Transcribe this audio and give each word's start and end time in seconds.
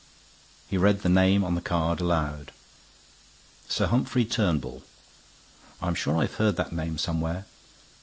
He 0.67 0.79
read 0.79 1.01
the 1.03 1.09
name 1.09 1.43
on 1.43 1.53
the 1.53 1.61
card 1.61 2.01
aloud. 2.01 2.51
"Sir 3.69 3.85
Humphrey 3.85 4.25
Turnbull. 4.25 4.81
I'm 5.79 5.93
sure 5.93 6.17
I've 6.17 6.33
heard 6.41 6.55
that 6.55 6.73
name 6.73 6.97
somewhere." 6.97 7.45